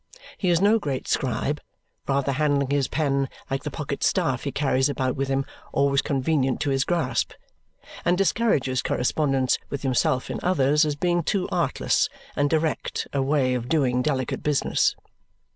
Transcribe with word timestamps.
He 0.35 0.49
is 0.49 0.59
no 0.59 0.79
great 0.79 1.07
scribe, 1.07 1.61
rather 2.07 2.31
handling 2.31 2.71
his 2.71 2.87
pen 2.87 3.29
like 3.51 3.61
the 3.61 3.69
pocket 3.69 4.03
staff 4.03 4.45
he 4.45 4.51
carries 4.51 4.89
about 4.89 5.15
with 5.15 5.27
him 5.27 5.45
always 5.73 6.01
convenient 6.01 6.59
to 6.61 6.71
his 6.71 6.85
grasp, 6.85 7.33
and 8.03 8.17
discourages 8.17 8.81
correspondence 8.81 9.59
with 9.69 9.83
himself 9.83 10.31
in 10.31 10.39
others 10.41 10.85
as 10.85 10.95
being 10.95 11.21
too 11.21 11.47
artless 11.51 12.09
and 12.35 12.49
direct 12.49 13.05
a 13.13 13.21
way 13.21 13.53
of 13.53 13.69
doing 13.69 14.01
delicate 14.01 14.41
business. 14.41 14.95